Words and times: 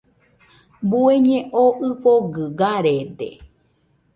Bueñe 0.89 1.37
oo 1.61 1.71
ɨfogɨ 1.87 2.43
garede. 2.59 3.29